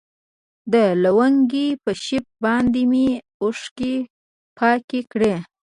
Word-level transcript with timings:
د 0.73 0.75
لونګۍ 1.03 1.69
په 1.83 1.91
شف 2.03 2.25
باندې 2.43 2.81
مې 2.91 3.07
اوښكې 3.41 3.95
پاكې 4.57 4.99
كړي. 5.11 5.35